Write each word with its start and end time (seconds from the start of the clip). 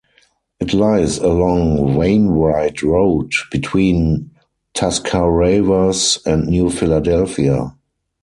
It 0.59 0.73
lies 0.73 1.19
along 1.19 1.93
Wainwright 1.95 2.81
Road, 2.81 3.31
between 3.51 4.31
Tuscarawas 4.73 6.17
and 6.25 6.47
New 6.47 6.71
Philadelphia. 6.71 7.75